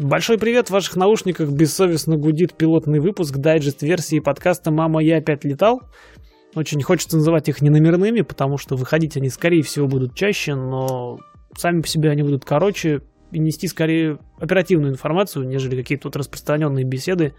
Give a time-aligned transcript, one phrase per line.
[0.00, 1.50] Большой привет в ваших наушниках.
[1.50, 5.82] Бессовестно гудит пилотный выпуск дайджест версии подкаста «Мама, я опять летал».
[6.54, 11.18] Очень хочется называть их неномерными, потому что выходить они, скорее всего, будут чаще, но
[11.54, 16.86] сами по себе они будут короче и нести скорее оперативную информацию, нежели какие-то тут распространенные
[16.86, 17.34] беседы,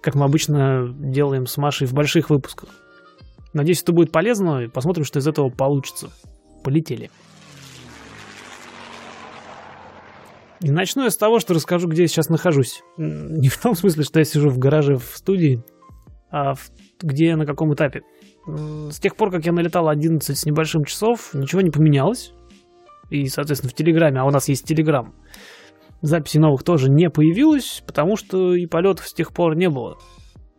[0.00, 2.70] как мы обычно делаем с Машей в больших выпусках.
[3.52, 6.10] Надеюсь, это будет полезно, и посмотрим, что из этого получится.
[6.64, 7.12] Полетели.
[10.60, 12.82] И начну я с того, что расскажу, где я сейчас нахожусь.
[12.96, 15.62] Не в том смысле, что я сижу в гараже в студии,
[16.30, 16.70] а в,
[17.00, 18.02] где на каком этапе.
[18.46, 22.32] С тех пор, как я налетал 11 с небольшим часов, ничего не поменялось.
[23.10, 25.14] И, соответственно, в Телеграме, а у нас есть Телеграм,
[26.02, 29.98] записей новых тоже не появилось, потому что и полетов с тех пор не было.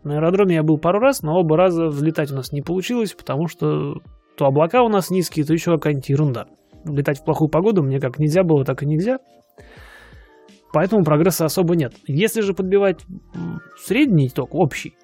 [0.03, 3.47] На аэродроме я был пару раз, но оба раза взлетать у нас не получилось, потому
[3.47, 3.95] что
[4.37, 6.47] то облака у нас низкие, то еще какая-нибудь ерунда.
[6.85, 9.19] Летать в плохую погоду мне как нельзя было, так и нельзя.
[10.73, 11.93] Поэтому прогресса особо нет.
[12.07, 13.05] Если же подбивать
[13.77, 14.95] средний итог, общий,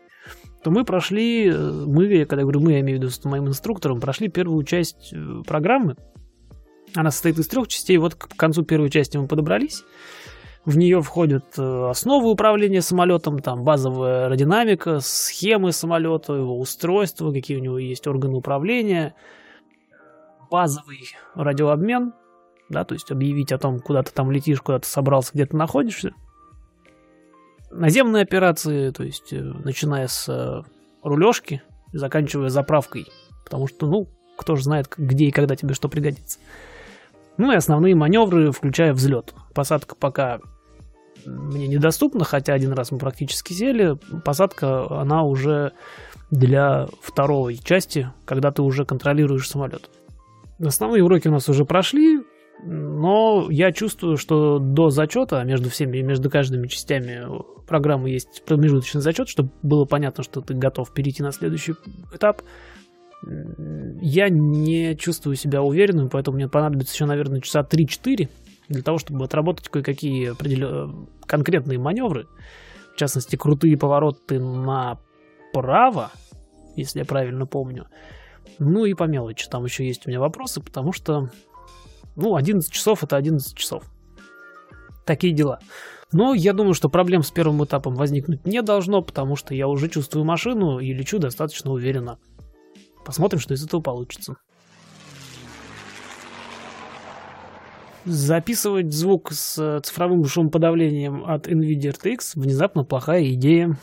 [0.63, 3.47] то мы прошли, э, мы, когда я говорю мы, я имею в виду с моим
[3.47, 5.95] инструктором, прошли первую часть э, программы.
[6.95, 7.97] Она состоит из трех частей.
[7.97, 9.83] Вот к концу первой части мы подобрались.
[10.65, 17.57] В нее входят э, основы управления самолетом, там базовая аэродинамика, схемы самолета, его устройство, какие
[17.57, 19.13] у него есть органы управления,
[20.49, 20.99] базовый
[21.35, 22.13] радиообмен,
[22.73, 25.55] да, то есть объявить о том, куда ты там летишь, куда ты собрался, где ты
[25.55, 26.11] находишься.
[27.71, 30.61] Наземные операции, то есть э, начиная с э,
[31.03, 33.07] рулежки, заканчивая заправкой,
[33.45, 34.07] потому что, ну,
[34.37, 36.39] кто же знает, где и когда тебе что пригодится.
[37.37, 39.33] Ну и основные маневры, включая взлет.
[39.53, 40.39] Посадка пока
[41.25, 43.97] мне недоступна, хотя один раз мы практически сели.
[44.23, 45.73] Посадка, она уже
[46.31, 49.89] для второй части, когда ты уже контролируешь самолет.
[50.63, 52.21] Основные уроки у нас уже прошли,
[52.65, 57.25] но я чувствую, что до зачета между всеми, между каждыми частями
[57.67, 61.73] программы есть промежуточный зачет, чтобы было понятно, что ты готов перейти на следующий
[62.13, 62.41] этап.
[64.01, 68.29] Я не чувствую себя уверенным, поэтому мне понадобится еще, наверное, часа 3-4
[68.69, 71.07] для того, чтобы отработать кое-какие определен...
[71.25, 72.27] конкретные маневры.
[72.93, 76.11] В частности, крутые повороты направо,
[76.75, 77.87] если я правильно помню.
[78.59, 79.49] Ну и по мелочи.
[79.49, 81.29] Там еще есть у меня вопросы, потому что
[82.15, 83.83] ну, 11 часов это 11 часов.
[85.05, 85.59] Такие дела.
[86.11, 89.89] Но я думаю, что проблем с первым этапом возникнуть не должно, потому что я уже
[89.89, 92.19] чувствую машину и лечу достаточно уверенно.
[93.03, 94.35] Посмотрим, что из этого получится.
[98.05, 103.77] Записывать звук с цифровым шумоподавлением от NVIDIA RTX внезапно плохая идея.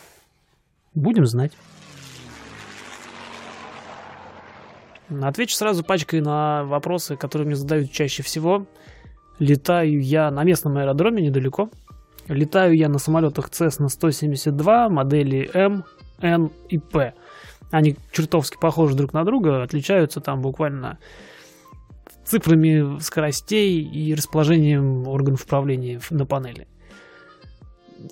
[0.94, 1.52] Будем знать.
[5.22, 8.66] Отвечу сразу пачкой на вопросы, которые мне задают чаще всего.
[9.38, 11.70] Летаю я на местном аэродроме недалеко.
[12.28, 15.84] Летаю я на самолетах Cessna 172 модели М,
[16.20, 17.14] N и P.
[17.70, 20.98] Они чертовски похожи друг на друга, отличаются там буквально
[22.24, 26.68] цифрами скоростей и расположением органов управления на панели.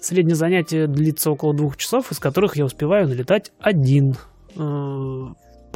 [0.01, 4.17] Среднее занятие длится около двух часов, из которых я успеваю налетать один.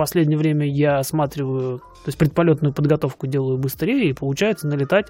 [0.02, 5.06] Последнее время я осматриваю, то есть предполетную подготовку делаю быстрее, и получается налетать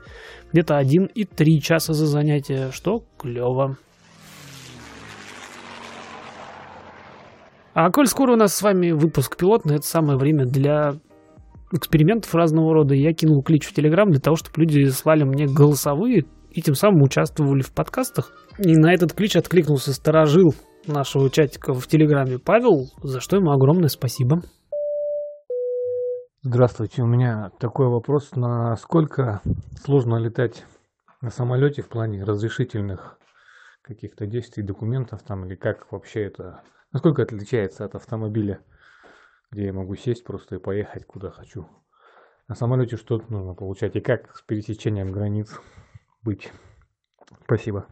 [0.52, 3.78] где-то 1,3 часа за занятие, что клево.
[7.72, 10.96] А коль скоро у нас с вами выпуск пилотный, это самое время для
[11.72, 12.94] экспериментов разного рода.
[12.94, 17.00] Я кинул клич в Телеграм для того, чтобы люди слали мне голосовые и тем самым
[17.00, 18.30] участвовали в подкастах.
[18.58, 20.54] И на этот клич откликнулся сторожил
[20.86, 24.42] нашего чатика в Телеграме Павел, за что ему огромное спасибо.
[26.44, 28.32] Здравствуйте, у меня такой вопрос.
[28.34, 29.40] Насколько
[29.80, 30.64] сложно летать
[31.20, 33.16] на самолете в плане разрешительных
[33.80, 38.60] каких-то действий, документов там, или как вообще это, насколько отличается от автомобиля,
[39.52, 41.68] где я могу сесть просто и поехать куда хочу.
[42.48, 45.60] На самолете что нужно получать и как с пересечением границ
[46.24, 46.50] быть.
[47.44, 47.86] Спасибо.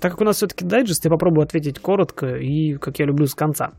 [0.00, 3.34] Так как у нас все-таки дайджест, я попробую ответить коротко и, как я люблю, с
[3.34, 3.74] конца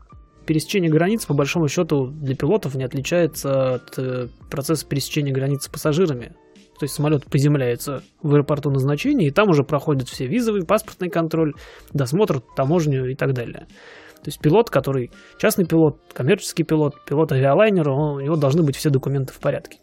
[0.46, 5.68] пересечение границ, по большому счету, для пилотов не отличается от э, процесса пересечения границ с
[5.68, 6.34] пассажирами.
[6.78, 11.54] То есть самолет приземляется в аэропорту назначения, и там уже проходят все визовый, паспортный контроль,
[11.92, 13.66] досмотр, таможню и так далее.
[14.14, 18.76] То есть пилот, который частный пилот, коммерческий пилот, пилот авиалайнера, он, у него должны быть
[18.76, 19.78] все документы в порядке.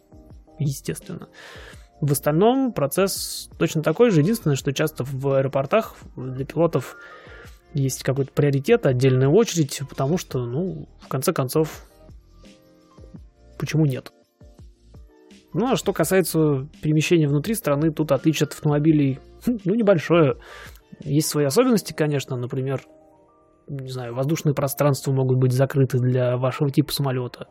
[0.58, 1.28] Естественно.
[2.00, 4.20] В остальном процесс точно такой же.
[4.20, 6.96] Единственное, что часто в аэропортах для пилотов
[7.74, 11.84] есть какой-то приоритет, отдельная очередь, потому что, ну, в конце концов,
[13.58, 14.12] почему нет?
[15.52, 19.18] Ну, а что касается перемещения внутри страны, тут отличие от автомобилей
[19.64, 20.36] Ну, небольшое.
[21.00, 22.82] Есть свои особенности, конечно, например,
[23.68, 27.48] не знаю, воздушные пространства могут быть закрыты для вашего типа самолета,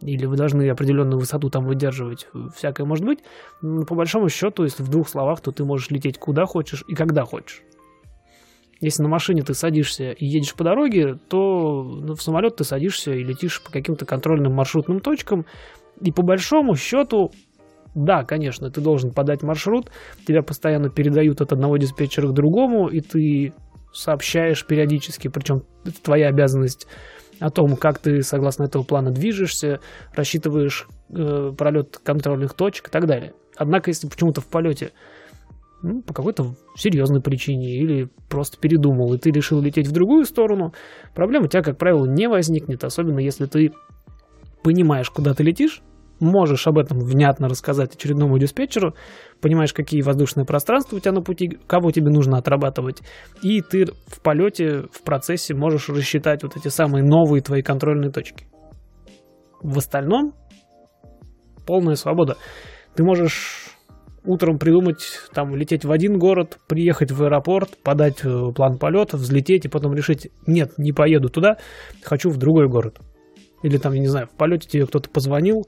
[0.00, 3.20] или вы должны определенную высоту там выдерживать, всякое может быть.
[3.62, 6.94] Но по большому счету, если в двух словах, то ты можешь лететь куда хочешь и
[6.94, 7.62] когда хочешь.
[8.80, 13.12] Если на машине ты садишься и едешь по дороге, то ну, в самолет ты садишься
[13.12, 15.44] и летишь по каким-то контрольным маршрутным точкам.
[16.00, 17.30] И по большому счету,
[17.94, 19.90] да, конечно, ты должен подать маршрут,
[20.26, 23.52] тебя постоянно передают от одного диспетчера к другому, и ты
[23.92, 26.86] сообщаешь периодически, причем это твоя обязанность
[27.38, 29.80] о том, как ты согласно этого плана движешься,
[30.14, 33.34] рассчитываешь э, пролет контрольных точек и так далее.
[33.56, 34.92] Однако, если почему-то в полете
[35.82, 40.72] ну, по какой-то серьезной причине или просто передумал, и ты решил лететь в другую сторону,
[41.14, 43.72] проблема у тебя, как правило, не возникнет, особенно если ты
[44.62, 45.82] понимаешь, куда ты летишь,
[46.20, 48.94] можешь об этом внятно рассказать очередному диспетчеру,
[49.40, 53.00] понимаешь, какие воздушные пространства у тебя на пути, кого тебе нужно отрабатывать,
[53.42, 58.46] и ты в полете, в процессе можешь рассчитать вот эти самые новые твои контрольные точки.
[59.62, 60.34] В остальном
[61.66, 62.36] полная свобода.
[62.94, 63.69] Ты можешь
[64.24, 64.98] утром придумать,
[65.32, 69.94] там, лететь в один город, приехать в аэропорт, подать э, план полета, взлететь и потом
[69.94, 71.56] решить, нет, не поеду туда,
[72.02, 72.98] хочу в другой город.
[73.62, 75.66] Или там, я не знаю, в полете тебе кто-то позвонил,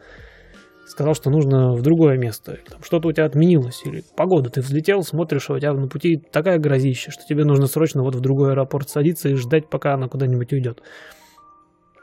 [0.87, 5.03] сказал, что нужно в другое место, там что-то у тебя отменилось, или погода, ты взлетел,
[5.03, 8.53] смотришь, а у тебя на пути такая грозища, что тебе нужно срочно вот в другой
[8.53, 10.83] аэропорт садиться и ждать, пока она куда-нибудь уйдет.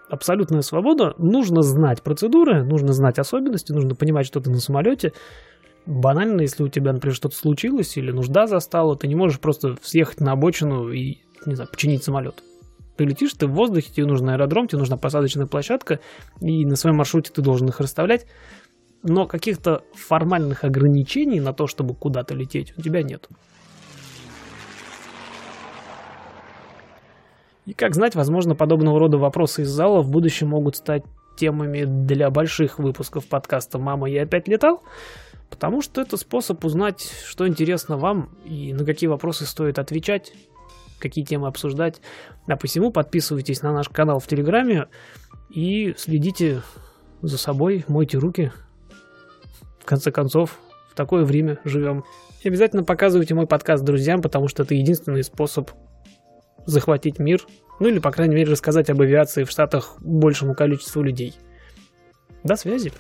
[0.10, 5.14] Абсолютная свобода, нужно знать процедуры, нужно знать особенности, нужно понимать, что ты на самолете,
[5.90, 10.22] банально, если у тебя, например, что-то случилось или нужда застала, ты не можешь просто съехать
[10.22, 12.44] на обочину и, не знаю, починить самолет.
[12.96, 16.00] Ты летишь, ты в воздухе, тебе нужен аэродром, тебе нужна посадочная площадка,
[16.42, 18.28] и на своем маршруте ты должен их расставлять.
[19.02, 23.28] Но каких-то формальных ограничений на то, чтобы куда-то лететь, у тебя нет.
[27.66, 31.04] И как знать, возможно, подобного рода вопросы из зала в будущем могут стать
[31.38, 34.84] темами для больших выпусков подкаста «Мама, я опять летал»,
[35.50, 40.32] Потому что это способ узнать, что интересно вам и на какие вопросы стоит отвечать,
[41.00, 42.02] какие темы обсуждать.
[42.48, 44.88] А посему подписывайтесь на наш канал в Телеграме
[45.50, 46.62] и следите
[47.22, 48.52] за собой, мойте руки.
[49.80, 50.60] В конце концов,
[50.92, 52.04] в такое время живем.
[52.44, 55.72] И обязательно показывайте мой подкаст друзьям, потому что это единственный способ
[56.66, 57.46] захватить мир,
[57.80, 61.36] ну или, по крайней мере, рассказать об авиации в Штатах большему количеству людей.
[62.44, 62.94] До связи!